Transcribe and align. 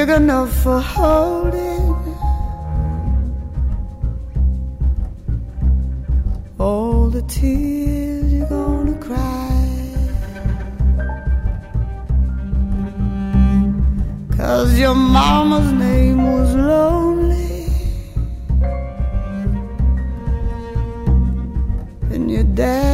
Big 0.00 0.08
enough 0.08 0.50
for 0.62 0.80
holding 0.80 1.94
all 6.58 7.10
the 7.10 7.22
tears 7.22 8.32
you're 8.32 8.48
gonna 8.48 8.96
cry. 9.06 9.60
Cause 14.38 14.78
your 14.78 14.94
mama's 14.94 15.70
name 15.72 16.20
was 16.32 16.54
lonely 16.54 17.66
and 22.14 22.30
your 22.30 22.44
daddy's 22.44 22.89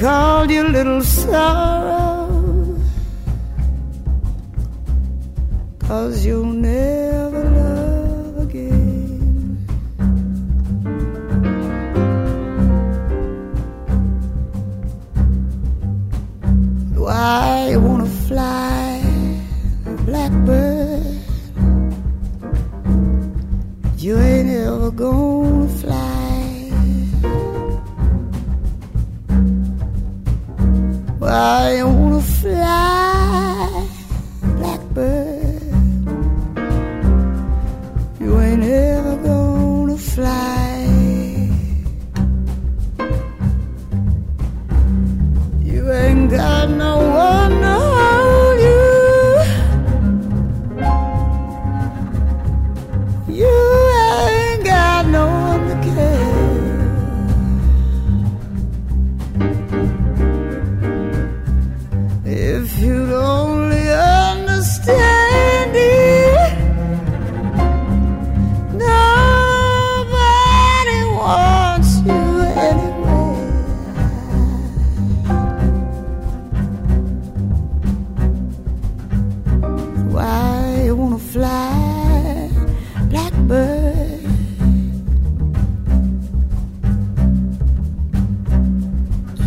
called 0.00 0.50
you 0.50 0.68
little 0.68 1.02
sorrow. 1.02 2.78
Cause 5.78 6.26
you'll 6.26 6.44
never 6.44 7.05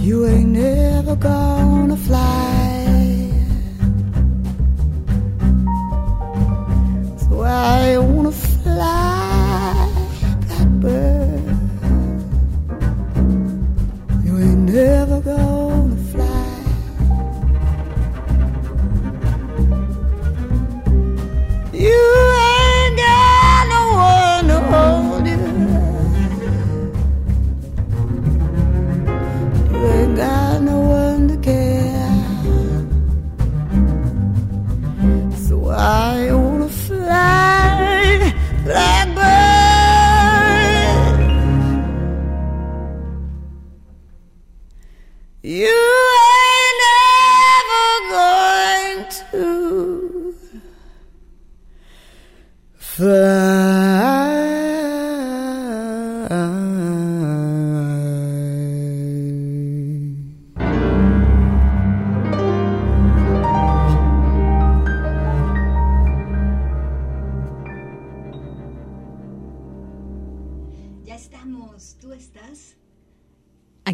You 0.10 0.26
ain't 0.26 0.50
never 0.50 1.16
gonna 1.16 1.96
fly. 1.96 2.59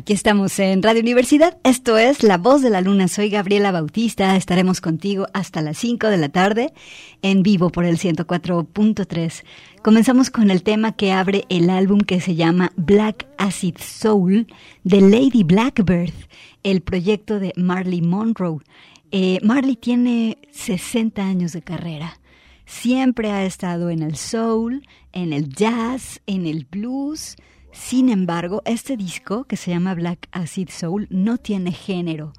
Aquí 0.05 0.13
estamos 0.13 0.59
en 0.59 0.83
Radio 0.83 1.01
Universidad. 1.01 1.57
Esto 1.63 1.97
es 1.97 2.21
La 2.21 2.37
Voz 2.37 2.61
de 2.61 2.69
la 2.69 2.81
Luna. 2.81 3.07
Soy 3.07 3.31
Gabriela 3.31 3.71
Bautista. 3.71 4.35
Estaremos 4.35 4.79
contigo 4.79 5.25
hasta 5.33 5.63
las 5.63 5.79
5 5.79 6.09
de 6.09 6.17
la 6.17 6.29
tarde 6.29 6.73
en 7.23 7.41
vivo 7.41 7.71
por 7.71 7.85
el 7.85 7.97
104.3. 7.97 9.43
Comenzamos 9.81 10.29
con 10.29 10.51
el 10.51 10.61
tema 10.61 10.91
que 10.91 11.11
abre 11.11 11.45
el 11.49 11.71
álbum 11.71 12.01
que 12.01 12.21
se 12.21 12.35
llama 12.35 12.71
Black 12.75 13.25
Acid 13.39 13.77
Soul 13.79 14.45
de 14.83 15.01
Lady 15.01 15.43
Blackbird, 15.43 16.13
el 16.61 16.81
proyecto 16.81 17.39
de 17.39 17.51
Marley 17.55 18.03
Monroe. 18.03 18.59
Eh, 19.09 19.39
Marley 19.41 19.75
tiene 19.75 20.37
60 20.51 21.25
años 21.25 21.51
de 21.51 21.63
carrera. 21.63 22.19
Siempre 22.67 23.31
ha 23.31 23.43
estado 23.43 23.89
en 23.89 24.03
el 24.03 24.17
soul, 24.17 24.87
en 25.13 25.33
el 25.33 25.49
jazz, 25.49 26.21
en 26.27 26.45
el 26.45 26.67
blues. 26.69 27.37
Sin 27.75 28.07
embargo, 28.10 28.62
este 28.66 28.95
disco, 28.95 29.44
que 29.44 29.57
se 29.57 29.69
llama 29.69 29.94
Black 29.94 30.30
Acid 30.31 30.69
Soul, 30.69 31.07
no 31.10 31.38
tiene 31.38 31.74
género. 31.74 32.31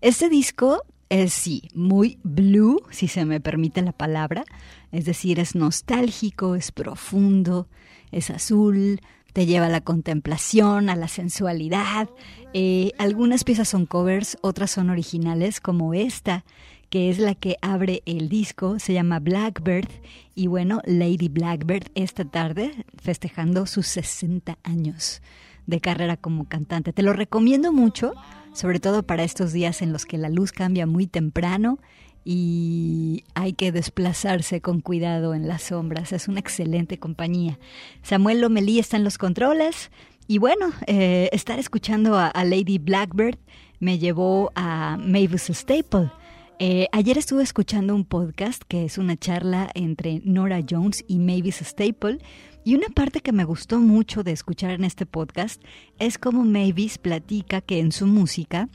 Este 0.00 0.28
disco 0.28 0.84
es, 1.08 1.32
sí, 1.34 1.68
muy 1.74 2.18
blue, 2.22 2.80
si 2.90 3.08
se 3.08 3.24
me 3.24 3.40
permite 3.40 3.82
la 3.82 3.90
palabra, 3.90 4.44
es 4.92 5.04
decir, 5.04 5.40
es 5.40 5.56
nostálgico, 5.56 6.54
es 6.54 6.70
profundo, 6.70 7.66
es 8.12 8.30
azul, 8.30 9.00
te 9.32 9.44
lleva 9.44 9.66
a 9.66 9.70
la 9.70 9.80
contemplación, 9.80 10.88
a 10.88 10.96
la 10.96 11.08
sensualidad. 11.08 12.08
Eh, 12.54 12.92
algunas 12.96 13.42
piezas 13.42 13.68
son 13.68 13.86
covers, 13.86 14.38
otras 14.40 14.70
son 14.70 14.88
originales, 14.88 15.60
como 15.60 15.94
esta, 15.94 16.44
que 16.90 17.10
es 17.10 17.18
la 17.18 17.34
que 17.34 17.56
abre 17.62 18.02
el 18.06 18.28
disco, 18.28 18.78
se 18.78 18.92
llama 18.92 19.20
Blackbird. 19.20 19.88
Y 20.34 20.46
bueno, 20.46 20.80
Lady 20.84 21.28
Blackbird 21.28 21.90
esta 21.94 22.24
tarde 22.24 22.72
festejando 22.96 23.66
sus 23.66 23.86
60 23.88 24.58
años 24.62 25.22
de 25.66 25.80
carrera 25.80 26.16
como 26.16 26.48
cantante. 26.48 26.92
Te 26.92 27.02
lo 27.02 27.12
recomiendo 27.12 27.72
mucho, 27.72 28.12
sobre 28.52 28.80
todo 28.80 29.02
para 29.02 29.24
estos 29.24 29.52
días 29.52 29.82
en 29.82 29.92
los 29.92 30.06
que 30.06 30.18
la 30.18 30.28
luz 30.28 30.52
cambia 30.52 30.86
muy 30.86 31.06
temprano 31.06 31.78
y 32.24 33.24
hay 33.34 33.52
que 33.52 33.70
desplazarse 33.70 34.60
con 34.60 34.80
cuidado 34.80 35.34
en 35.34 35.46
las 35.46 35.62
sombras. 35.64 36.12
Es 36.12 36.26
una 36.28 36.40
excelente 36.40 36.98
compañía. 36.98 37.58
Samuel 38.02 38.40
Lomelí 38.40 38.78
está 38.78 38.96
en 38.96 39.04
los 39.04 39.18
controles 39.18 39.90
y 40.28 40.38
bueno, 40.38 40.72
eh, 40.88 41.28
estar 41.32 41.58
escuchando 41.58 42.18
a, 42.18 42.32
Lady 42.44 42.78
Blackbird 42.78 43.38
me 43.78 43.98
llevó 43.98 44.50
a 44.56 44.96
Mavis 44.98 45.50
Staple. 45.50 46.10
Eh, 46.58 46.86
ayer 46.92 47.18
estuve 47.18 47.42
escuchando 47.42 47.94
un 47.94 48.06
podcast 48.06 48.62
que 48.66 48.86
es 48.86 48.96
una 48.96 49.18
charla 49.18 49.68
entre 49.74 50.22
Nora 50.24 50.60
Jones 50.66 51.04
y 51.06 51.18
Mavis 51.18 51.60
Staple 51.60 52.18
y 52.64 52.74
una 52.74 52.88
parte 52.88 53.20
que 53.20 53.32
me 53.32 53.44
gustó 53.44 53.78
mucho 53.78 54.22
de 54.22 54.32
escuchar 54.32 54.70
en 54.70 54.84
este 54.84 55.04
podcast 55.04 55.62
es 55.98 56.16
cómo 56.16 56.44
Mavis 56.44 56.96
platica 56.96 57.60
que 57.60 57.78
en 57.78 57.92
su 57.92 58.06
música 58.06 58.70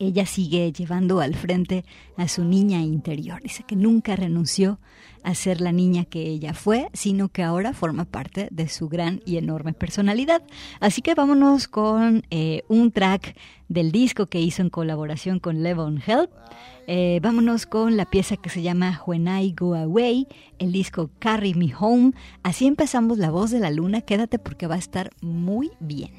ella 0.00 0.26
sigue 0.26 0.72
llevando 0.72 1.20
al 1.20 1.34
frente 1.34 1.84
a 2.16 2.26
su 2.26 2.42
niña 2.42 2.80
interior. 2.80 3.40
Dice 3.42 3.62
que 3.62 3.76
nunca 3.76 4.16
renunció 4.16 4.80
a 5.22 5.34
ser 5.34 5.60
la 5.60 5.72
niña 5.72 6.06
que 6.06 6.22
ella 6.22 6.54
fue, 6.54 6.88
sino 6.94 7.28
que 7.28 7.42
ahora 7.42 7.74
forma 7.74 8.06
parte 8.06 8.48
de 8.50 8.68
su 8.68 8.88
gran 8.88 9.20
y 9.26 9.36
enorme 9.36 9.74
personalidad. 9.74 10.42
Así 10.80 11.02
que 11.02 11.14
vámonos 11.14 11.68
con 11.68 12.22
eh, 12.30 12.62
un 12.68 12.90
track 12.90 13.36
del 13.68 13.92
disco 13.92 14.26
que 14.26 14.40
hizo 14.40 14.62
en 14.62 14.70
colaboración 14.70 15.38
con 15.38 15.62
Levon 15.62 16.02
Help. 16.04 16.30
Eh, 16.86 17.20
vámonos 17.22 17.66
con 17.66 17.96
la 17.96 18.06
pieza 18.06 18.36
que 18.36 18.48
se 18.48 18.62
llama 18.62 19.02
When 19.06 19.28
I 19.28 19.54
Go 19.56 19.74
Away, 19.74 20.26
el 20.58 20.72
disco 20.72 21.10
Carry 21.18 21.54
Me 21.54 21.72
Home. 21.78 22.12
Así 22.42 22.66
empezamos 22.66 23.18
La 23.18 23.30
Voz 23.30 23.50
de 23.50 23.60
la 23.60 23.70
Luna. 23.70 24.00
Quédate 24.00 24.38
porque 24.38 24.66
va 24.66 24.76
a 24.76 24.78
estar 24.78 25.10
muy 25.20 25.70
bien. 25.78 26.10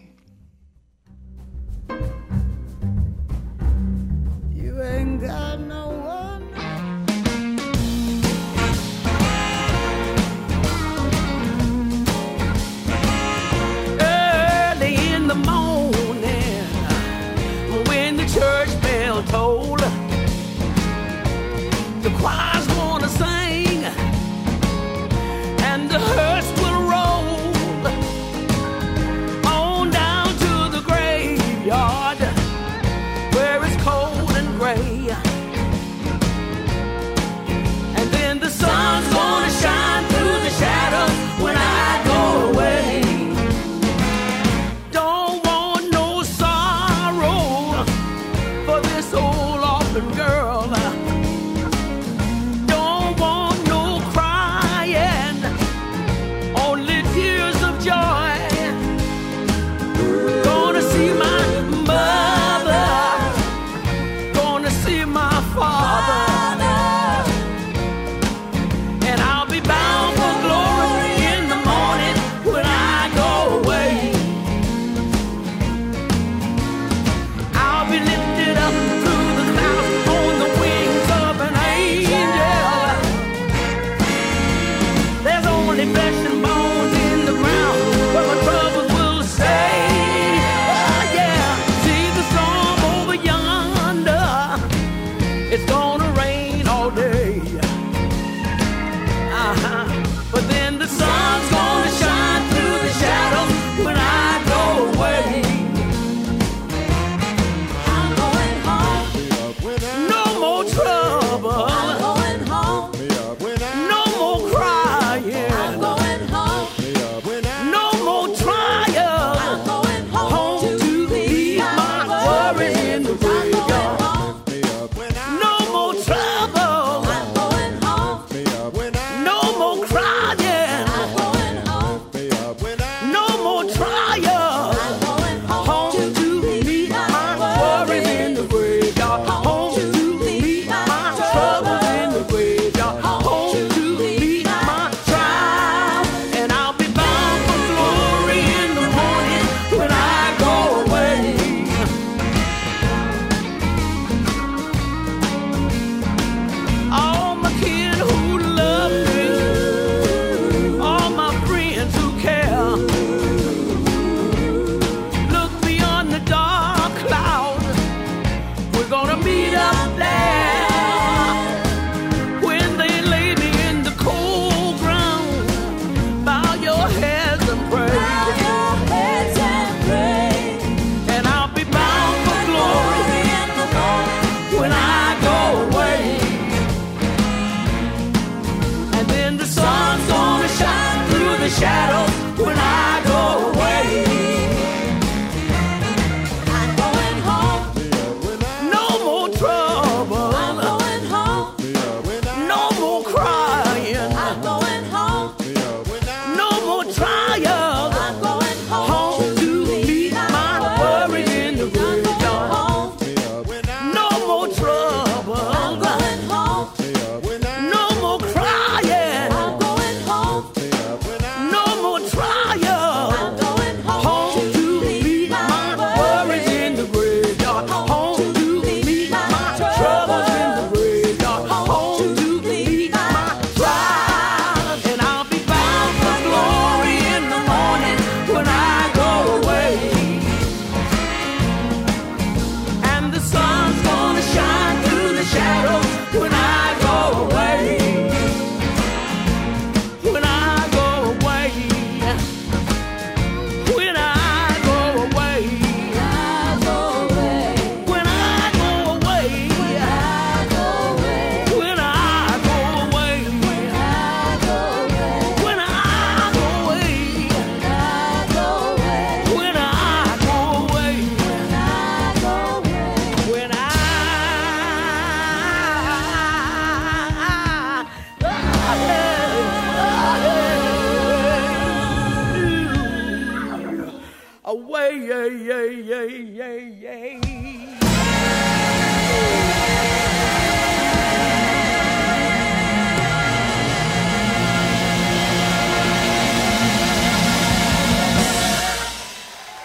the 100.81 100.87
sun. 100.87 101.30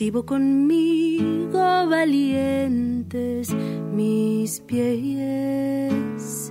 Percibo 0.00 0.24
conmigo 0.24 1.58
valientes 1.86 3.52
mis 3.92 4.60
pies. 4.60 6.50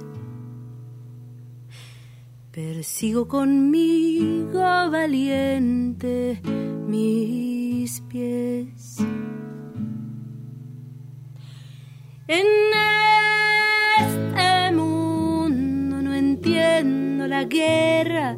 Persigo 2.52 3.28
conmigo 3.28 4.60
valiente 4.92 6.40
mis 6.88 8.02
pies. 8.02 8.98
En 12.28 12.46
este 13.98 14.76
mundo 14.76 16.04
no 16.04 16.14
entiendo 16.14 17.26
la 17.26 17.46
guerra. 17.46 18.38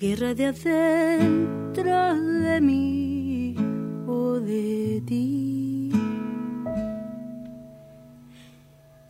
Guerra 0.00 0.32
de 0.32 0.46
adentro 0.46 2.14
de 2.14 2.60
mí 2.62 3.54
o 4.06 4.40
de 4.40 5.02
ti. 5.06 5.92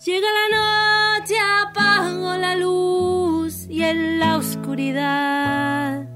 Llega 0.04 0.28
la 0.40 0.48
noche, 0.58 1.34
apago 1.62 2.36
la 2.36 2.56
luz 2.56 3.68
y 3.68 3.84
en 3.84 4.18
la 4.18 4.36
oscuridad 4.36 6.08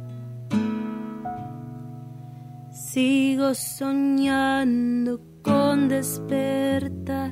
sigo 2.73 3.55
soñando 3.55 5.21
con 5.43 5.89
despertar, 5.89 7.31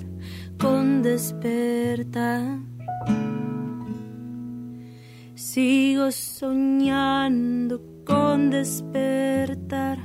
con 0.61 1.03
despertar. 1.03 2.72
Sigo 5.53 6.11
soñando 6.11 7.79
con 8.07 8.49
despertar, 8.49 9.99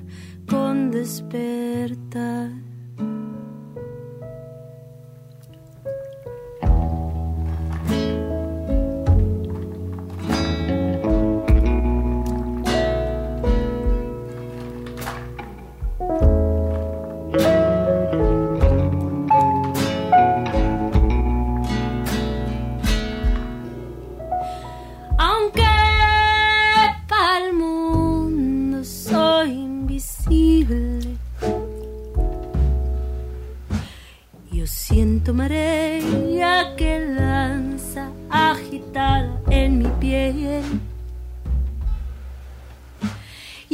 con 0.45 0.91
despertar. 0.91 2.66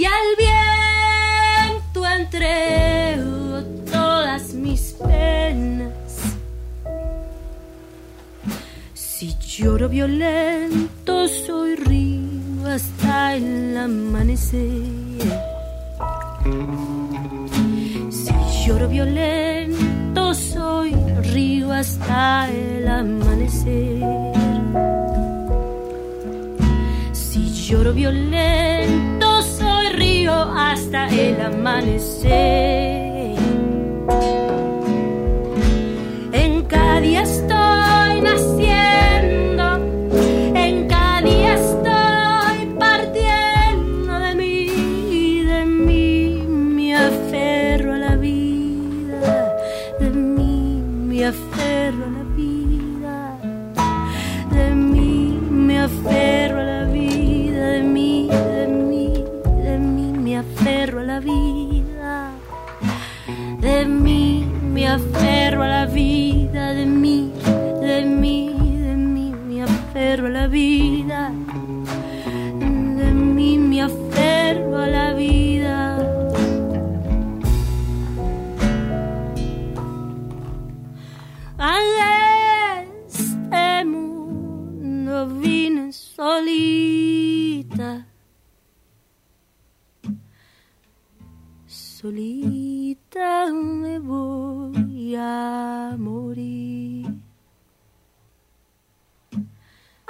y 0.04 0.06
al 0.06 0.30
viento 0.38 2.06
entrego 2.06 3.64
todas 3.90 4.54
mis 4.54 4.96
penas. 5.02 6.36
Si 8.94 9.34
lloro 9.40 9.88
violento, 9.88 11.28
soy 11.30 11.76
río 11.76 12.68
hasta 12.68 13.36
el 13.36 13.78
amanecer. 13.78 15.22
Si 18.12 18.34
lloro 18.66 18.90
violento, 18.90 20.34
soy 20.34 20.96
río 21.32 21.72
hasta 21.72 22.50
el 22.52 22.88
amanecer. 22.90 24.04
Si 27.14 27.42
lloro 27.68 27.94
violento, 27.94 29.13
hasta 30.32 31.08
el 31.10 31.42
amanecer. 31.42 32.32
En 36.32 36.64
cada 36.64 37.02
día 37.02 37.26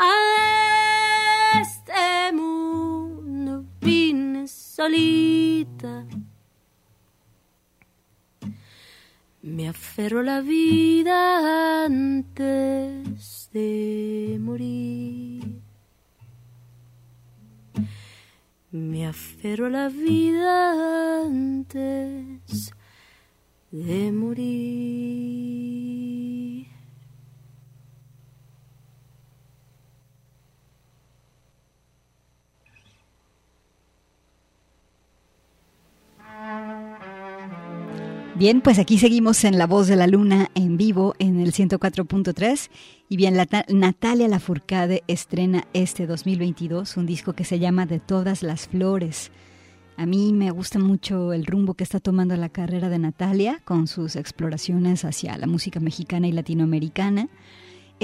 A 0.05 1.61
este 1.61 2.33
mundo 2.33 3.65
vine 3.79 4.47
solita. 4.47 6.05
Me 9.41 9.69
aferro 9.69 10.21
la 10.23 10.41
vida 10.41 11.85
antes 11.85 13.49
de 13.53 14.37
morir. 14.41 15.61
Me 18.71 19.07
aferro 19.07 19.69
la 19.69 19.87
vida 19.87 21.23
antes 21.23 22.73
de 23.71 24.11
morir. 24.11 25.62
Bien, 38.35 38.61
pues 38.61 38.79
aquí 38.79 38.97
seguimos 38.97 39.43
en 39.43 39.59
La 39.59 39.67
Voz 39.67 39.87
de 39.87 39.95
la 39.95 40.07
Luna 40.07 40.49
en 40.55 40.75
vivo 40.75 41.13
en 41.19 41.39
el 41.39 41.53
104.3 41.53 42.71
y 43.07 43.15
bien, 43.15 43.37
la, 43.37 43.47
Natalia 43.69 44.27
Lafourcade 44.27 45.03
estrena 45.07 45.65
este 45.73 46.07
2022 46.07 46.97
un 46.97 47.05
disco 47.05 47.33
que 47.33 47.45
se 47.45 47.59
llama 47.59 47.85
De 47.85 47.99
todas 47.99 48.41
las 48.41 48.67
flores. 48.67 49.31
A 49.97 50.07
mí 50.07 50.33
me 50.33 50.49
gusta 50.49 50.79
mucho 50.79 51.31
el 51.31 51.45
rumbo 51.45 51.75
que 51.75 51.83
está 51.83 51.99
tomando 51.99 52.35
la 52.35 52.49
carrera 52.49 52.89
de 52.89 52.97
Natalia 52.97 53.61
con 53.65 53.85
sus 53.85 54.15
exploraciones 54.15 55.05
hacia 55.05 55.37
la 55.37 55.45
música 55.45 55.79
mexicana 55.79 56.27
y 56.27 56.31
latinoamericana. 56.31 57.29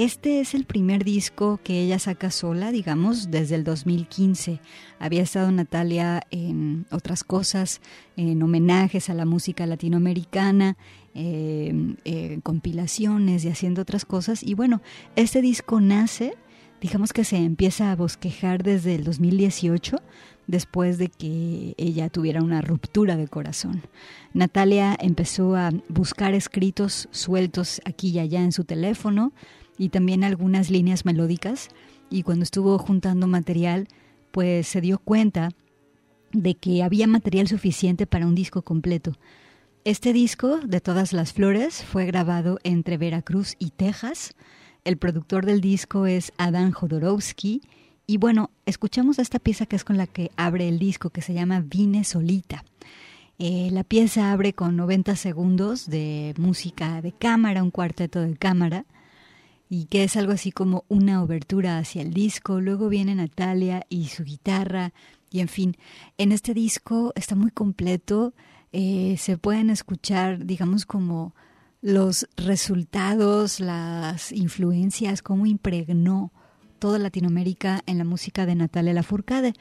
Este 0.00 0.40
es 0.40 0.54
el 0.54 0.64
primer 0.64 1.04
disco 1.04 1.60
que 1.62 1.82
ella 1.82 1.98
saca 1.98 2.30
sola, 2.30 2.72
digamos, 2.72 3.30
desde 3.30 3.54
el 3.54 3.64
2015. 3.64 4.58
Había 4.98 5.22
estado 5.22 5.52
Natalia 5.52 6.22
en 6.30 6.86
otras 6.90 7.22
cosas, 7.22 7.82
en 8.16 8.42
homenajes 8.42 9.10
a 9.10 9.14
la 9.14 9.26
música 9.26 9.66
latinoamericana, 9.66 10.78
eh, 11.14 11.96
eh, 12.06 12.40
compilaciones 12.42 13.44
y 13.44 13.50
haciendo 13.50 13.82
otras 13.82 14.06
cosas. 14.06 14.42
Y 14.42 14.54
bueno, 14.54 14.80
este 15.16 15.42
disco 15.42 15.82
nace, 15.82 16.32
digamos 16.80 17.12
que 17.12 17.24
se 17.24 17.36
empieza 17.36 17.92
a 17.92 17.96
bosquejar 17.96 18.62
desde 18.62 18.94
el 18.94 19.04
2018, 19.04 19.98
después 20.46 20.96
de 20.96 21.08
que 21.08 21.74
ella 21.76 22.08
tuviera 22.08 22.42
una 22.42 22.62
ruptura 22.62 23.18
de 23.18 23.28
corazón. 23.28 23.82
Natalia 24.32 24.96
empezó 24.98 25.56
a 25.56 25.70
buscar 25.90 26.32
escritos 26.32 27.10
sueltos 27.10 27.82
aquí 27.84 28.08
y 28.08 28.18
allá 28.18 28.40
en 28.40 28.52
su 28.52 28.64
teléfono, 28.64 29.34
y 29.80 29.88
también 29.88 30.24
algunas 30.24 30.70
líneas 30.70 31.06
melódicas 31.06 31.70
y 32.10 32.22
cuando 32.22 32.42
estuvo 32.42 32.76
juntando 32.78 33.26
material 33.26 33.88
pues 34.30 34.68
se 34.68 34.82
dio 34.82 34.98
cuenta 34.98 35.52
de 36.32 36.54
que 36.54 36.82
había 36.82 37.06
material 37.06 37.48
suficiente 37.48 38.06
para 38.06 38.26
un 38.26 38.34
disco 38.34 38.60
completo. 38.60 39.16
Este 39.84 40.12
disco 40.12 40.58
de 40.58 40.82
todas 40.82 41.14
las 41.14 41.32
flores 41.32 41.82
fue 41.82 42.04
grabado 42.04 42.58
entre 42.62 42.98
Veracruz 42.98 43.56
y 43.58 43.70
Texas. 43.70 44.34
El 44.84 44.98
productor 44.98 45.46
del 45.46 45.62
disco 45.62 46.04
es 46.04 46.34
Adán 46.36 46.72
Jodorowsky 46.72 47.62
y 48.06 48.18
bueno, 48.18 48.50
escuchamos 48.66 49.18
esta 49.18 49.38
pieza 49.38 49.64
que 49.64 49.76
es 49.76 49.84
con 49.84 49.96
la 49.96 50.06
que 50.06 50.30
abre 50.36 50.68
el 50.68 50.78
disco 50.78 51.08
que 51.08 51.22
se 51.22 51.32
llama 51.32 51.64
Vine 51.66 52.04
Solita. 52.04 52.64
Eh, 53.38 53.70
la 53.72 53.84
pieza 53.84 54.30
abre 54.30 54.52
con 54.52 54.76
90 54.76 55.16
segundos 55.16 55.88
de 55.88 56.34
música 56.36 57.00
de 57.00 57.12
cámara, 57.12 57.62
un 57.62 57.70
cuarteto 57.70 58.20
de 58.20 58.36
cámara 58.36 58.84
y 59.70 59.86
que 59.86 60.04
es 60.04 60.16
algo 60.16 60.32
así 60.32 60.50
como 60.52 60.84
una 60.88 61.22
obertura 61.22 61.78
hacia 61.78 62.02
el 62.02 62.12
disco. 62.12 62.60
Luego 62.60 62.88
viene 62.88 63.14
Natalia 63.14 63.86
y 63.88 64.08
su 64.08 64.24
guitarra 64.24 64.92
y 65.30 65.40
en 65.40 65.48
fin, 65.48 65.76
en 66.18 66.32
este 66.32 66.54
disco 66.54 67.12
está 67.14 67.36
muy 67.36 67.52
completo. 67.52 68.34
Eh, 68.72 69.14
se 69.16 69.38
pueden 69.38 69.70
escuchar, 69.70 70.44
digamos, 70.44 70.86
como 70.86 71.34
los 71.80 72.28
resultados, 72.36 73.60
las 73.60 74.32
influencias, 74.32 75.22
cómo 75.22 75.46
impregnó 75.46 76.32
toda 76.80 76.98
Latinoamérica 76.98 77.82
en 77.86 77.98
la 77.98 78.04
música 78.04 78.46
de 78.46 78.56
Natalia 78.56 78.92
Lafourcade. 78.92 79.52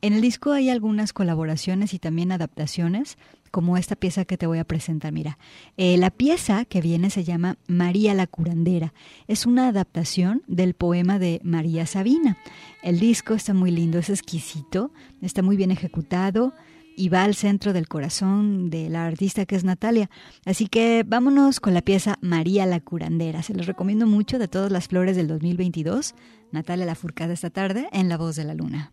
En 0.00 0.14
el 0.14 0.22
disco 0.22 0.52
hay 0.52 0.70
algunas 0.70 1.12
colaboraciones 1.12 1.92
y 1.92 1.98
también 1.98 2.32
adaptaciones, 2.32 3.18
como 3.50 3.76
esta 3.76 3.96
pieza 3.96 4.24
que 4.24 4.38
te 4.38 4.46
voy 4.46 4.58
a 4.58 4.64
presentar. 4.64 5.12
Mira, 5.12 5.38
eh, 5.76 5.96
la 5.98 6.10
pieza 6.10 6.64
que 6.64 6.80
viene 6.80 7.10
se 7.10 7.24
llama 7.24 7.58
María 7.66 8.14
la 8.14 8.26
curandera. 8.26 8.94
Es 9.26 9.44
una 9.44 9.68
adaptación 9.68 10.42
del 10.46 10.74
poema 10.74 11.18
de 11.18 11.40
María 11.42 11.84
Sabina. 11.86 12.38
El 12.82 13.00
disco 13.00 13.34
está 13.34 13.54
muy 13.54 13.70
lindo, 13.70 13.98
es 13.98 14.08
exquisito, 14.08 14.90
está 15.20 15.42
muy 15.42 15.56
bien 15.56 15.70
ejecutado 15.70 16.54
y 16.98 17.10
va 17.10 17.22
al 17.22 17.36
centro 17.36 17.72
del 17.72 17.86
corazón 17.86 18.70
de 18.70 18.90
la 18.90 19.06
artista 19.06 19.46
que 19.46 19.54
es 19.54 19.62
Natalia. 19.62 20.10
Así 20.44 20.66
que 20.66 21.04
vámonos 21.06 21.60
con 21.60 21.72
la 21.72 21.80
pieza 21.80 22.18
María 22.20 22.66
la 22.66 22.80
curandera. 22.80 23.42
Se 23.44 23.54
los 23.54 23.66
recomiendo 23.66 24.06
mucho 24.06 24.40
de 24.40 24.48
todas 24.48 24.72
las 24.72 24.88
flores 24.88 25.16
del 25.16 25.28
2022. 25.28 26.14
Natalia 26.50 26.86
la 26.86 26.94
Furcada 26.94 27.32
esta 27.32 27.50
tarde 27.50 27.88
en 27.92 28.08
La 28.08 28.16
Voz 28.16 28.36
de 28.36 28.44
la 28.44 28.54
Luna. 28.54 28.92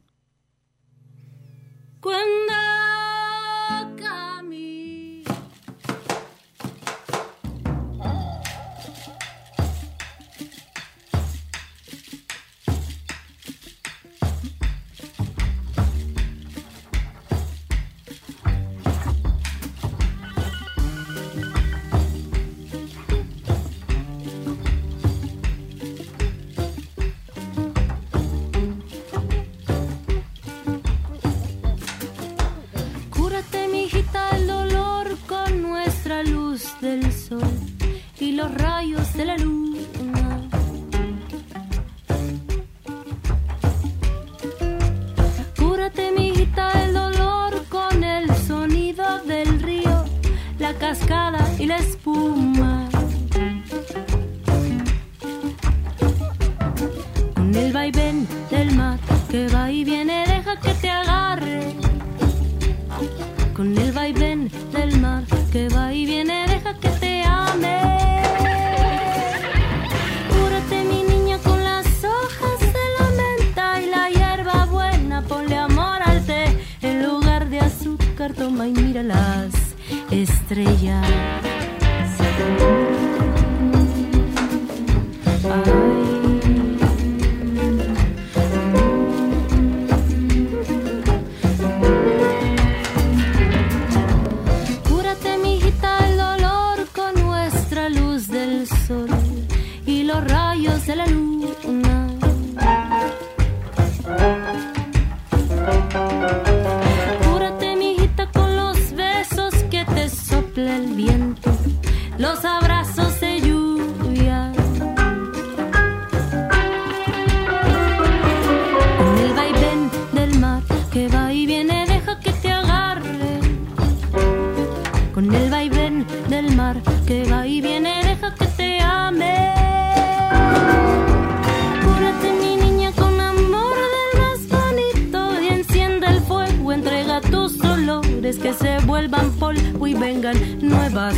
Vuelvan 138.96 139.30
polvo 139.32 139.88
y 139.88 139.94
vengan 139.94 140.38
nuevas 140.62 141.16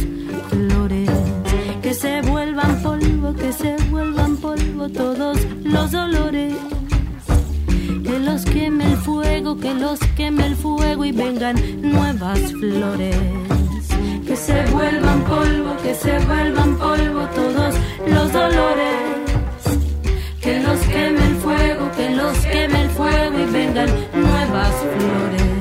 flores. 0.50 1.10
Que 1.84 1.94
se 1.94 2.22
vuelvan 2.22 2.82
polvo, 2.82 3.36
que 3.36 3.54
se 3.54 3.76
vuelvan 3.92 4.36
polvo 4.38 4.90
todos 4.90 5.38
los 5.64 5.92
dolores. 5.92 6.56
Que 8.04 8.20
los 8.20 8.46
queme 8.46 8.84
el 8.92 8.98
fuego, 8.98 9.58
que 9.58 9.76
los 9.76 10.00
queme 10.16 10.48
el 10.48 10.56
fuego 10.56 11.06
y 11.06 11.12
vengan 11.12 11.56
nuevas 11.84 12.40
flores. 12.54 13.16
Que 14.26 14.36
se 14.36 14.66
vuelvan 14.72 15.22
polvo, 15.26 15.78
que 15.84 15.94
se 15.94 16.18
vuelvan 16.26 16.78
polvo 16.80 17.22
todos 17.40 17.76
los 18.08 18.34
dolores. 18.34 18.98
Que 20.42 20.62
los 20.62 20.80
queme 20.94 21.24
el 21.28 21.36
fuego, 21.36 21.92
que 21.96 22.10
los 22.10 22.38
queme 22.40 22.82
el 22.82 22.90
fuego 22.90 23.40
y 23.40 23.46
vengan 23.52 23.90
nuevas 24.16 24.74
flores. 24.96 25.57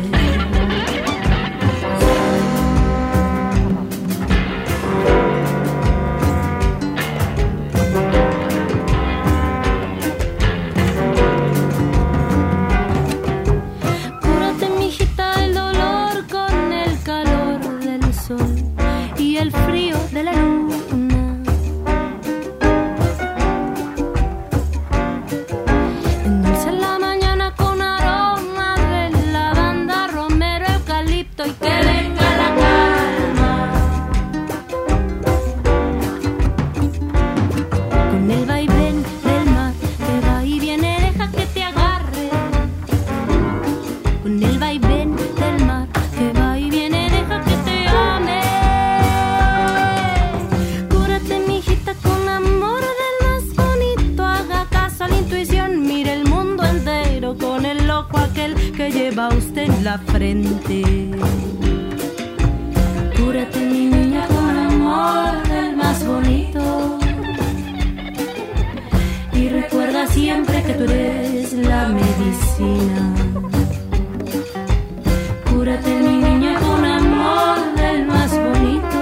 Frente. 59.99 60.83
Cúrate, 63.17 63.61
mi 63.61 63.87
niña, 63.87 64.27
con 64.29 64.57
amor 64.59 65.49
del 65.49 65.77
más 65.77 66.07
bonito. 66.07 66.99
Y 69.33 69.49
recuerda 69.49 70.07
siempre 70.07 70.63
que 70.63 70.75
tú 70.75 70.85
eres 70.85 71.53
la 71.53 71.89
medicina. 71.89 73.17
Cúrate 75.67 75.91
mi 76.01 76.19
niña 76.19 76.59
con 76.61 76.85
amor 76.85 77.75
del 77.77 78.07
más 78.07 78.31
bonito 78.31 79.01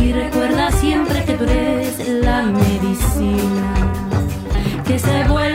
Y 0.00 0.12
recuerda 0.12 0.70
siempre 0.72 1.24
que 1.24 1.34
tú 1.34 1.44
eres 1.44 2.08
la 2.08 2.42
medicina 2.42 3.74
Que 4.86 4.98
se 4.98 5.24
vuelvan 5.28 5.51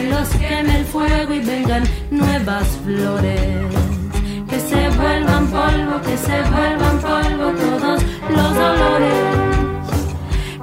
que 0.00 0.08
los 0.08 0.28
queme 0.28 0.78
el 0.78 0.84
fuego 0.86 1.34
y 1.34 1.40
vengan 1.40 1.82
nuevas 2.10 2.66
flores 2.84 3.66
Que 4.48 4.58
se 4.58 4.88
vuelvan 4.96 5.46
polvo, 5.48 6.00
que 6.00 6.16
se 6.16 6.40
vuelvan 6.54 6.98
polvo 7.00 7.50
todos 7.52 8.02
los 8.30 8.54
dolores 8.54 9.50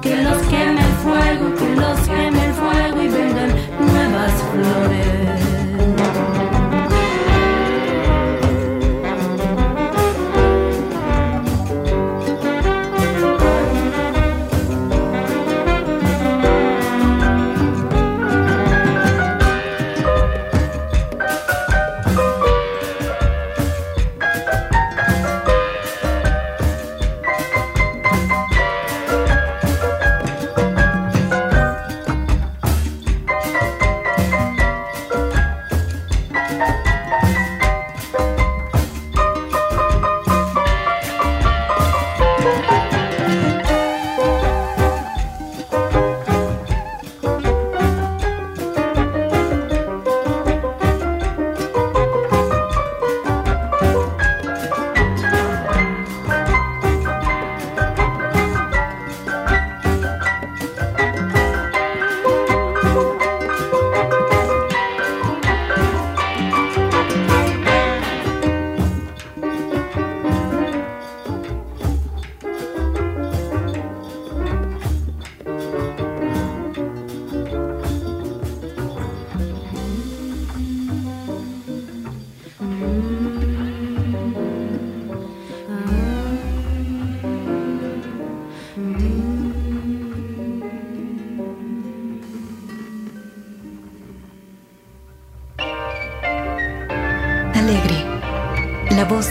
que 0.02 0.23
los 0.23 0.38
queme 0.43 0.80
el 0.80 0.93
fuego, 1.04 1.54
que 1.56 1.76
los 1.76 2.00
queme 2.08 2.45
el 2.45 2.54
fuego 2.54 3.02
y 3.02 3.08
vengan 3.10 3.50
nuevas 3.80 4.32
flores. 4.54 5.46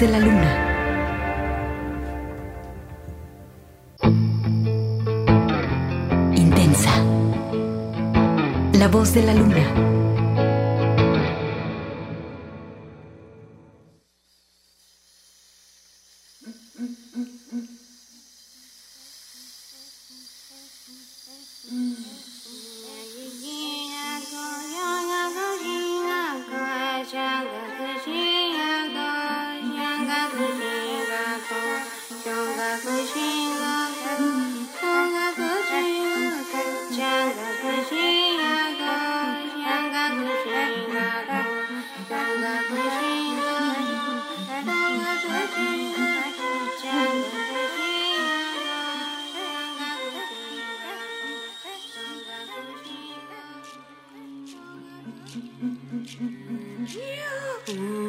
De 0.00 0.08
la 0.08 0.18
luna. 0.18 0.35
De 56.86 57.74
la 57.74 58.05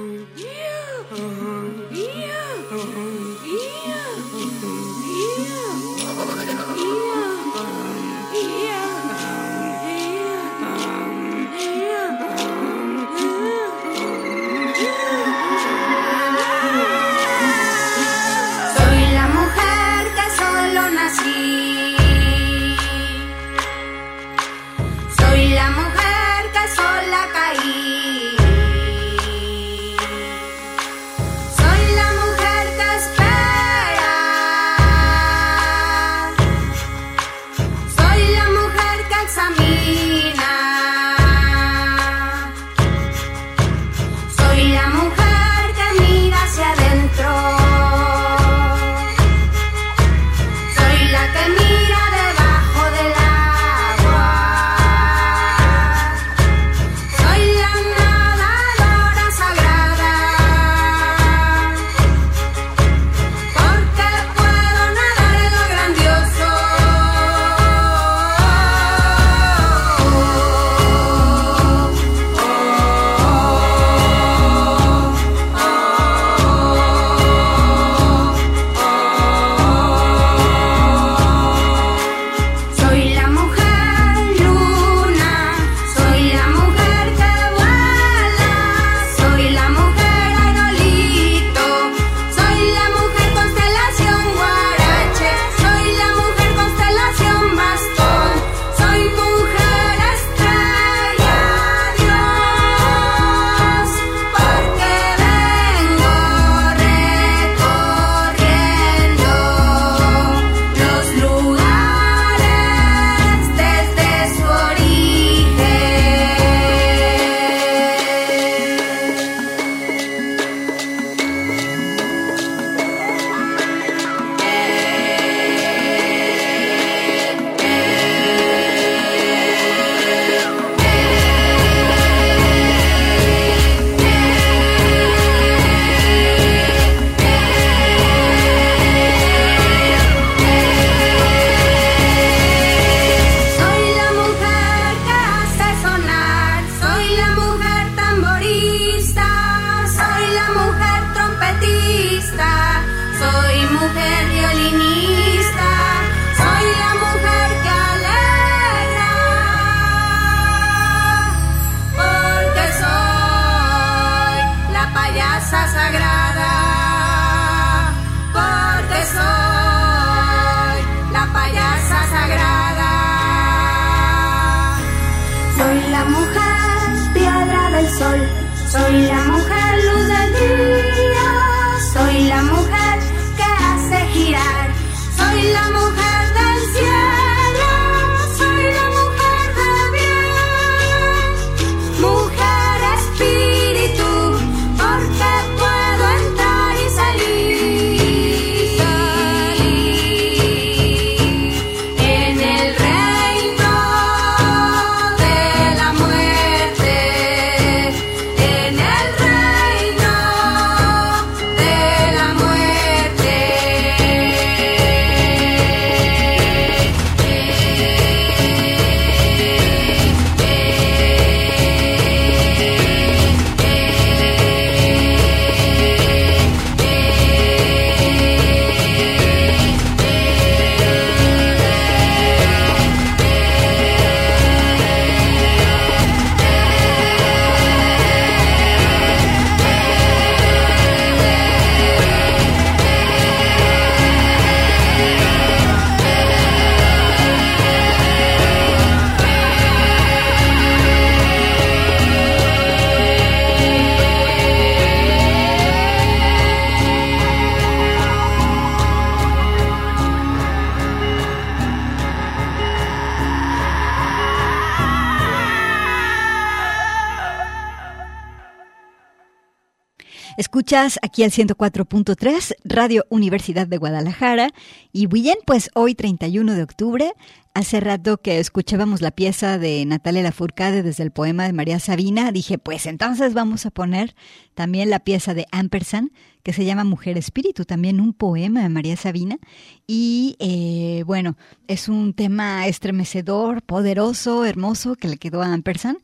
Escuchas 270.68 271.00
aquí 271.02 271.24
al 271.24 271.32
104.3 271.32 272.56
Radio 272.66 273.06
Universidad 273.08 273.68
de 273.68 273.78
Guadalajara. 273.78 274.50
Y 274.92 275.08
bien, 275.08 275.38
pues 275.46 275.70
hoy 275.76 275.96
31 275.96 276.56
de 276.56 276.64
octubre, 276.64 277.14
hace 277.58 277.80
rato 277.80 278.18
que 278.18 278.38
escuchábamos 278.38 279.02
la 279.02 279.10
pieza 279.10 279.58
de 279.58 279.84
Natalia 279.84 280.22
Lafourcade 280.22 280.84
desde 280.84 281.02
el 281.02 281.10
poema 281.10 281.46
de 281.46 281.54
María 281.54 281.80
Sabina, 281.80 282.32
dije, 282.32 282.60
pues 282.60 282.86
entonces 282.86 283.34
vamos 283.34 283.66
a 283.66 283.72
poner 283.72 284.16
también 284.54 284.92
la 284.92 285.00
pieza 285.00 285.34
de 285.34 285.48
Ampersand 285.52 286.12
que 286.44 286.54
se 286.54 286.66
llama 286.66 286.84
Mujer 286.84 287.18
Espíritu, 287.18 287.66
también 287.66 288.00
un 288.00 288.14
poema 288.14 288.62
de 288.62 288.70
María 288.70 288.96
Sabina 288.96 289.40
y 289.88 290.36
eh, 290.38 291.04
bueno, 291.08 291.36
es 291.68 291.90
un 291.90 292.14
tema 292.14 292.68
estremecedor, 292.68 293.64
poderoso, 293.64 294.46
hermoso 294.46 294.96
que 294.96 295.08
le 295.08 295.18
quedó 295.18 295.42
a 295.42 295.52
Ampersand 295.52 295.98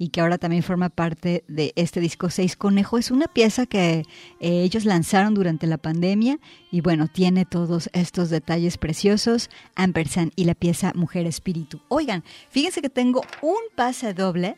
y 0.00 0.08
que 0.08 0.22
ahora 0.22 0.38
también 0.38 0.62
forma 0.62 0.88
parte 0.88 1.44
de 1.46 1.74
este 1.76 2.00
disco 2.00 2.30
Seis 2.30 2.56
Conejo. 2.56 2.96
Es 2.96 3.10
una 3.10 3.26
pieza 3.26 3.66
que 3.66 4.06
eh, 4.40 4.62
ellos 4.62 4.86
lanzaron 4.86 5.34
durante 5.34 5.66
la 5.66 5.76
pandemia 5.76 6.38
y 6.70 6.80
bueno, 6.80 7.06
tiene 7.06 7.44
todos 7.44 7.90
estos 7.92 8.30
detalles 8.30 8.78
preciosos, 8.78 9.50
Ampersand 9.74 10.32
y 10.36 10.46
la 10.46 10.54
pieza 10.54 10.92
Mujer 11.00 11.26
Espíritu. 11.26 11.80
Oigan, 11.88 12.22
fíjense 12.50 12.80
que 12.80 12.90
tengo 12.90 13.22
un 13.42 13.58
pase 13.74 14.14
doble 14.14 14.56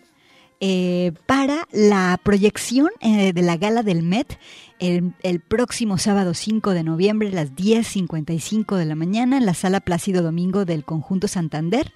eh, 0.61 1.13
para 1.27 1.67
la 1.73 2.21
proyección 2.23 2.91
eh, 3.01 3.33
de 3.33 3.43
la 3.43 3.57
gala 3.57 3.83
del 3.83 4.03
Met 4.03 4.39
el, 4.79 5.13
el, 5.23 5.41
próximo 5.41 5.99
sábado 5.99 6.35
5 6.35 6.71
de 6.71 6.85
noviembre 6.85 7.29
a 7.29 7.33
las 7.33 7.53
10.55 7.55 8.77
de 8.77 8.85
la 8.85 8.95
mañana 8.95 9.39
en 9.39 9.47
la 9.47 9.55
sala 9.55 9.81
Plácido 9.81 10.23
Domingo 10.23 10.65
del 10.65 10.85
Conjunto 10.85 11.27
Santander. 11.27 11.93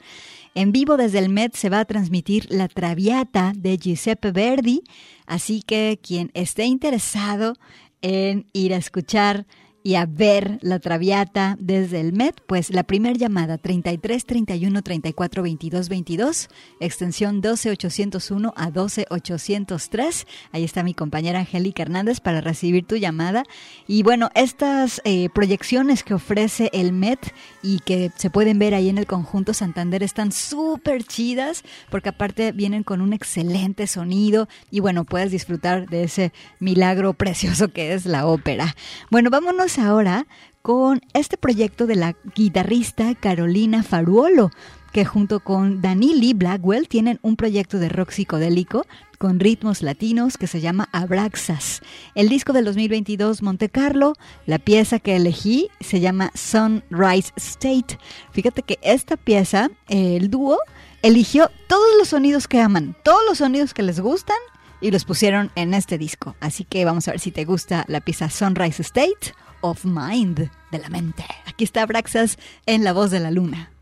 En 0.57 0.73
vivo 0.73 0.97
desde 0.97 1.19
el 1.19 1.29
Met 1.29 1.55
se 1.55 1.69
va 1.69 1.81
a 1.81 1.85
transmitir 1.85 2.47
La 2.49 2.67
Traviata 2.67 3.53
de 3.55 3.77
Giuseppe 3.77 4.33
Verdi, 4.33 4.83
así 5.27 5.63
que 5.63 6.01
quien 6.03 6.31
esté 6.33 6.65
interesado 6.65 7.55
en 8.01 8.47
ir 8.53 8.73
a 8.73 8.79
escuchar 8.79 9.47
y 9.87 9.95
a 9.95 10.05
ver 10.05 10.59
la 10.63 10.81
Traviata 10.81 11.57
desde 11.61 12.01
el 12.01 12.13
MED, 12.13 12.35
pues 12.49 12.71
la 12.71 12.83
primera 12.83 13.17
llamada 13.17 13.57
33 13.57 14.27
31 14.27 14.83
34 14.83 15.45
22 15.45 15.89
22, 15.89 16.49
extensión 16.81 17.41
12 17.41 17.71
801 17.71 18.53
a 18.57 18.71
12 18.73 19.07
803. 19.09 20.27
Ahí 20.51 20.65
está 20.65 20.83
mi 20.83 20.93
compañera 20.93 21.39
Angélica 21.39 21.85
Hernández 21.85 22.19
para 22.19 22.41
recibir 22.41 22.85
tu 22.85 22.97
llamada. 22.97 23.45
Y 23.87 24.03
bueno, 24.03 24.31
estas 24.35 25.01
eh, 25.05 25.29
proyecciones 25.33 26.03
que 26.03 26.15
ofrece 26.15 26.69
el 26.73 26.93
MED 26.93 27.21
y 27.63 27.79
que 27.79 28.11
se 28.17 28.29
pueden 28.29 28.59
ver 28.59 28.75
ahí 28.75 28.89
en 28.89 28.99
el 28.99 29.07
conjunto 29.07 29.55
Santander 29.55 30.03
están 30.03 30.33
súper 30.33 31.05
chidas 31.05 31.63
porque 31.91 32.09
aparte 32.09 32.51
vienen 32.51 32.83
con 32.83 33.01
un 33.01 33.13
excelente 33.13 33.87
sonido 33.87 34.49
y 34.69 34.81
bueno, 34.81 35.05
puedes 35.05 35.31
disfrutar 35.31 35.89
de 35.89 36.03
ese 36.03 36.33
milagro 36.59 37.15
precioso 37.15 37.69
que 37.69 37.93
es 37.93 38.05
la 38.05 38.27
ópera. 38.27 38.75
Bueno, 39.13 39.31
vámonos 39.31 39.76
ahora 39.79 40.27
con 40.63 41.01
este 41.13 41.37
proyecto 41.37 41.87
de 41.87 41.95
la 41.97 42.17
guitarrista 42.35 43.15
Carolina 43.15 43.83
Faruolo, 43.83 44.51
que 44.93 45.05
junto 45.05 45.41
con 45.41 45.81
Danili 45.81 46.35
Blackwell 46.35 46.89
tienen 46.89 47.19
un 47.23 47.37
proyecto 47.37 47.79
de 47.79 47.89
rock 47.89 48.11
psicodélico 48.11 48.87
con 49.19 49.41
ritmos 49.41 49.83
latinos 49.83 50.37
que 50.37 50.47
se 50.47 50.61
llama 50.61 50.89
Abraxas. 50.93 51.83
El 52.15 52.29
disco 52.29 52.53
del 52.53 52.65
2022 52.65 53.43
Monte 53.43 53.69
Carlo, 53.69 54.15
la 54.47 54.59
pieza 54.59 54.99
que 54.99 55.17
elegí 55.17 55.69
se 55.81 56.01
llama 56.01 56.33
Sunrise 56.35 57.33
State. 57.37 57.99
Fíjate 58.33 58.63
que 58.63 58.79
esta 58.83 59.17
pieza, 59.17 59.71
el 59.89 60.31
dúo, 60.31 60.59
eligió 61.03 61.51
todos 61.69 61.87
los 61.99 62.09
sonidos 62.09 62.49
que 62.49 62.61
aman, 62.61 62.97
todos 63.05 63.21
los 63.29 63.39
sonidos 63.39 63.75
que 63.75 63.83
les 63.83 64.01
gustan 64.01 64.37
y 64.81 64.91
los 64.91 65.05
pusieron 65.05 65.51
en 65.55 65.75
este 65.75 65.99
disco. 65.99 66.35
Así 66.41 66.65
que 66.65 66.85
vamos 66.85 67.07
a 67.07 67.13
ver 67.13 67.21
si 67.21 67.31
te 67.31 67.45
gusta 67.45 67.85
la 67.89 68.01
pieza 68.01 68.31
Sunrise 68.31 68.83
State 68.83 69.35
of 69.71 69.85
Mind, 69.85 70.51
de 70.71 70.79
la 70.79 70.89
mente. 70.89 71.25
Aquí 71.47 71.65
está 71.65 71.85
Braxas 71.87 72.39
en 72.67 72.85
La 72.85 72.93
Voz 72.93 73.11
de 73.11 73.21
la 73.21 73.31
Luna. 73.31 73.76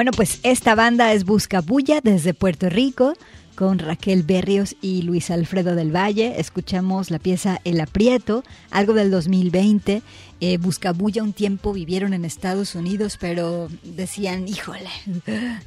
Bueno, 0.00 0.12
pues 0.12 0.40
esta 0.44 0.74
banda 0.74 1.12
es 1.12 1.26
Buscabulla 1.26 2.00
desde 2.02 2.32
Puerto 2.32 2.70
Rico 2.70 3.12
con 3.60 3.78
Raquel 3.78 4.22
Berrios 4.22 4.74
y 4.80 5.02
Luis 5.02 5.30
Alfredo 5.30 5.74
del 5.74 5.94
Valle. 5.94 6.40
Escuchamos 6.40 7.10
la 7.10 7.18
pieza 7.18 7.60
El 7.64 7.78
Aprieto, 7.82 8.42
algo 8.70 8.94
del 8.94 9.10
2020. 9.10 10.00
Eh, 10.40 10.56
Buscabulla 10.56 11.22
un 11.22 11.34
tiempo 11.34 11.74
vivieron 11.74 12.14
en 12.14 12.24
Estados 12.24 12.74
Unidos, 12.74 13.18
pero 13.20 13.68
decían, 13.82 14.48
híjole, 14.48 14.88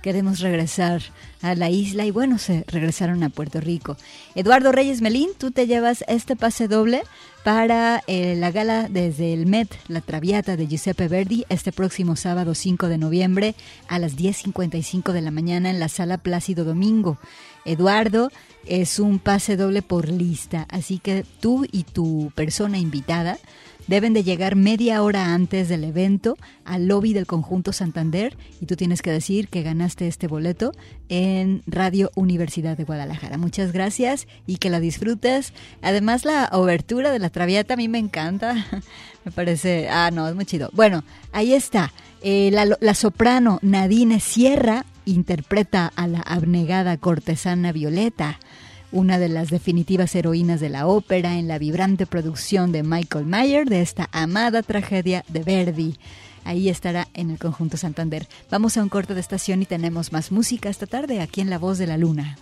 queremos 0.02 0.40
regresar 0.40 1.04
a 1.44 1.54
la 1.54 1.70
isla 1.70 2.04
y 2.06 2.10
bueno, 2.10 2.40
se 2.40 2.66
regresaron 2.68 3.22
a 3.22 3.30
Puerto 3.30 3.62
Rico. 3.62 3.96
Eduardo 4.34 4.72
Reyes 4.72 5.02
Melín, 5.02 5.30
tú 5.38 5.52
te 5.52 5.68
llevas 5.68 6.04
este 6.08 6.36
pase 6.36 6.68
doble 6.68 7.04
para 7.44 8.02
eh, 8.08 8.36
la 8.36 8.50
gala 8.52 8.88
desde 8.90 9.34
el 9.34 9.46
Met, 9.46 9.70
la 9.88 10.02
Traviata 10.02 10.56
de 10.56 10.66
Giuseppe 10.66 11.08
Verdi, 11.08 11.46
este 11.50 11.72
próximo 11.72 12.16
sábado 12.16 12.56
5 12.56 12.88
de 12.88 12.98
noviembre 12.98 13.56
a 13.88 14.00
las 14.00 14.16
10.55 14.16 15.12
de 15.12 15.22
la 15.22 15.30
mañana 15.30 15.70
en 15.70 15.80
la 15.80 15.90
sala 15.90 16.18
Plácido 16.18 16.64
Domingo. 16.64 17.20
Eduardo, 17.66 18.32
es 18.66 19.00
un 19.00 19.20
pase 19.20 19.58
doble 19.58 19.82
por 19.82 20.10
lista, 20.10 20.66
así 20.70 21.00
que 21.00 21.26
tú 21.40 21.66
y 21.72 21.84
tu 21.84 22.32
persona 22.36 22.78
invitada 22.78 23.38
deben 23.88 24.14
de 24.14 24.24
llegar 24.24 24.56
media 24.56 25.02
hora 25.04 25.34
antes 25.34 25.68
del 25.70 25.84
evento 25.84 26.38
al 26.66 26.88
lobby 26.88 27.14
del 27.14 27.26
conjunto 27.26 27.74
Santander 27.74 28.38
y 28.62 28.66
tú 28.66 28.76
tienes 28.76 29.02
que 29.02 29.12
decir 29.12 29.48
que 29.50 29.62
ganaste 29.62 30.08
este 30.08 30.28
boleto 30.28 30.72
en 31.10 31.64
Radio 31.68 32.12
Universidad 32.16 32.78
de 32.78 32.86
Guadalajara. 32.86 33.38
Muchas 33.38 33.72
gracias 33.72 34.28
y 34.48 34.58
que 34.58 34.70
la 34.70 34.80
disfrutes. 34.80 35.54
Además 35.82 36.26
la 36.26 36.50
obertura 36.54 37.12
de 37.12 37.20
la 37.20 37.30
Traviata 37.30 37.74
a 37.74 37.78
mí 37.78 37.88
me 37.88 38.00
encanta. 38.00 38.66
Me 39.26 39.32
parece, 39.32 39.88
ah 39.90 40.12
no, 40.12 40.28
es 40.28 40.36
muy 40.36 40.46
chido. 40.46 40.70
Bueno, 40.74 41.04
ahí 41.32 41.54
está. 41.54 41.94
Eh, 42.22 42.50
la, 42.52 42.78
la 42.80 42.94
soprano 42.94 43.60
Nadine 43.62 44.20
Sierra 44.20 44.86
interpreta 45.06 45.92
a 45.96 46.08
la 46.08 46.20
abnegada 46.20 46.98
cortesana 46.98 47.72
Violeta 47.72 48.40
una 48.94 49.18
de 49.18 49.28
las 49.28 49.50
definitivas 49.50 50.16
heroínas 50.16 50.62
de 50.62 50.70
la 50.70 50.86
ópera 50.86 51.38
en 51.40 51.48
la 51.48 51.58
vibrante 51.58 52.06
producción 52.06 52.72
de 52.72 52.84
Michael 52.84 53.26
Mayer 53.26 53.68
de 53.68 53.82
esta 53.82 54.08
amada 54.12 54.62
tragedia 54.62 55.26
de 55.28 55.44
Verdi. 55.44 55.98
Ahí 56.46 56.70
estará 56.70 57.08
en 57.16 57.32
el 57.32 57.40
conjunto 57.40 57.76
Santander. 57.76 58.28
Vamos 58.52 58.78
a 58.78 58.84
un 58.84 58.90
corte 58.90 59.16
de 59.16 59.20
estación 59.20 59.62
y 59.64 59.66
tenemos 59.66 60.12
más 60.12 60.32
música 60.32 60.70
esta 60.70 60.86
tarde 60.86 61.22
aquí 61.22 61.42
en 61.42 61.50
La 61.50 61.58
Voz 61.58 61.80
de 61.80 61.88
la 61.88 61.98
Luna. 61.98 62.38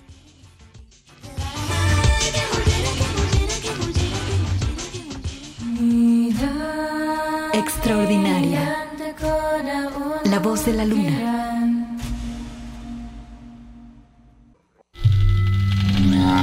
Extraordinaria. 7.54 8.88
La 10.26 10.40
Voz 10.40 10.66
de 10.66 10.74
la 10.74 10.86
Luna. 10.86 12.01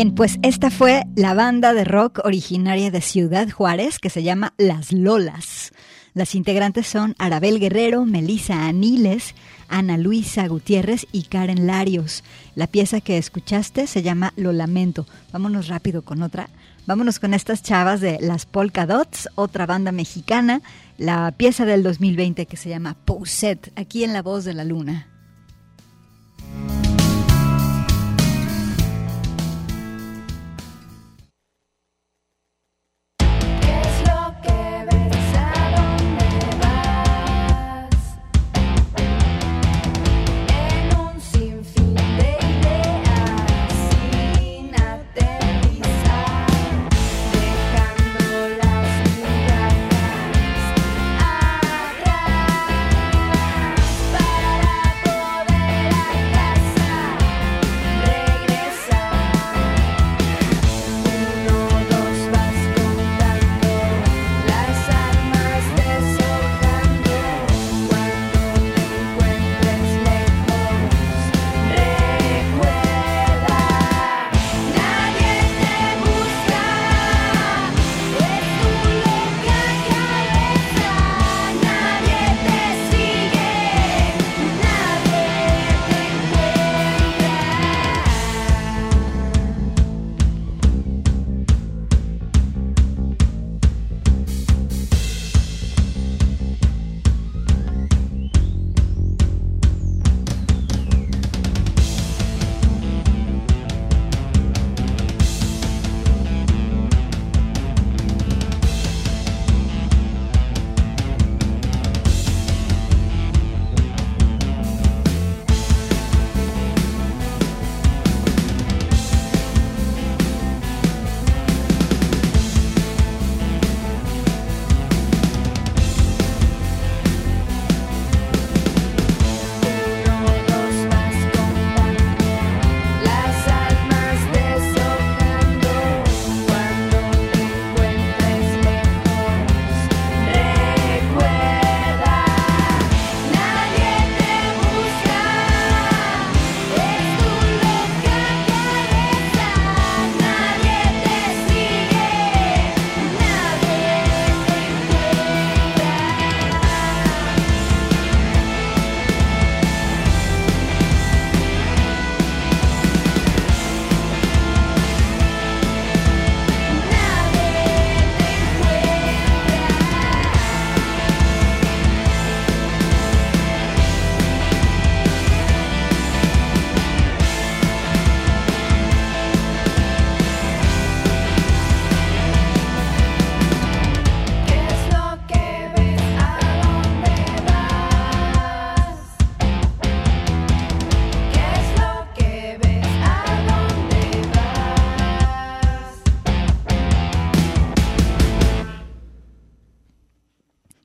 Bien, 0.00 0.14
pues 0.14 0.38
esta 0.40 0.70
fue 0.70 1.02
la 1.14 1.34
banda 1.34 1.74
de 1.74 1.84
rock 1.84 2.20
originaria 2.24 2.90
de 2.90 3.02
Ciudad 3.02 3.50
Juárez 3.50 3.98
que 3.98 4.08
se 4.08 4.22
llama 4.22 4.54
Las 4.56 4.92
Lolas. 4.92 5.74
Las 6.14 6.34
integrantes 6.34 6.86
son 6.86 7.14
Arabel 7.18 7.60
Guerrero, 7.60 8.06
Melisa 8.06 8.66
Aniles, 8.66 9.34
Ana 9.68 9.98
Luisa 9.98 10.48
Gutiérrez 10.48 11.06
y 11.12 11.24
Karen 11.24 11.66
Larios. 11.66 12.24
La 12.54 12.66
pieza 12.66 13.02
que 13.02 13.18
escuchaste 13.18 13.86
se 13.86 14.00
llama 14.00 14.32
Lo 14.36 14.52
Lamento. 14.52 15.06
Vámonos 15.32 15.68
rápido 15.68 16.00
con 16.00 16.22
otra. 16.22 16.48
Vámonos 16.86 17.18
con 17.18 17.34
estas 17.34 17.62
chavas 17.62 18.00
de 18.00 18.16
Las 18.22 18.46
Polka 18.46 18.86
Dots, 18.86 19.28
otra 19.34 19.66
banda 19.66 19.92
mexicana. 19.92 20.62
La 20.96 21.30
pieza 21.32 21.66
del 21.66 21.82
2020 21.82 22.46
que 22.46 22.56
se 22.56 22.70
llama 22.70 22.96
Pousset, 23.04 23.70
aquí 23.76 24.02
en 24.04 24.14
La 24.14 24.22
Voz 24.22 24.46
de 24.46 24.54
la 24.54 24.64
Luna. 24.64 25.08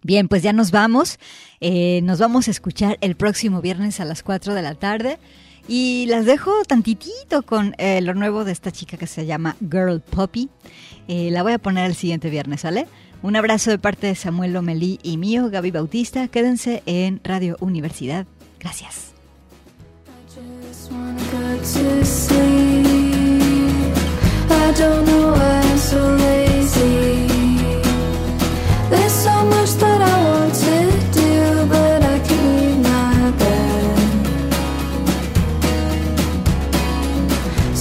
Bien, 0.06 0.28
pues 0.28 0.44
ya 0.44 0.54
nos 0.54 0.70
vamos. 0.70 1.18
Eh, 1.62 2.00
nos 2.04 2.20
vamos 2.20 2.48
a 2.48 2.52
escuchar 2.52 3.00
el 3.02 3.16
próximo 3.16 3.60
viernes 3.60 4.00
a 4.00 4.06
las 4.06 4.22
4 4.22 4.54
de 4.54 4.62
la 4.62 4.76
tarde. 4.76 5.18
Y 5.68 6.06
las 6.10 6.28
dejo 6.28 6.52
tantitito 6.68 7.42
con 7.42 7.74
eh, 7.80 8.02
lo 8.02 8.14
nuevo 8.14 8.46
de 8.46 8.52
esta 8.52 8.72
chica 8.72 8.98
que 8.98 9.08
se 9.08 9.26
llama 9.26 9.56
Girl 9.62 10.02
Poppy. 10.02 10.48
Eh, 11.08 11.30
la 11.32 11.42
voy 11.42 11.54
a 11.54 11.58
poner 11.58 11.88
el 11.88 11.96
siguiente 11.96 12.30
viernes, 12.30 12.62
¿sale? 12.62 12.86
Un 13.24 13.36
abrazo 13.36 13.72
de 13.72 13.80
parte 13.80 14.06
de 14.06 14.14
Samuel 14.14 14.54
Lomelí 14.54 15.00
y 15.02 15.18
mío, 15.18 15.50
Gaby 15.50 15.72
Bautista. 15.72 16.28
Quédense 16.28 16.84
en 16.86 17.20
Radio 17.24 17.58
Universidad. 17.60 18.28
Gracias. 18.60 19.16